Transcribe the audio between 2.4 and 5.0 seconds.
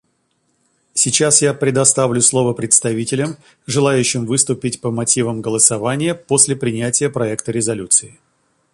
представителям, желающим выступить по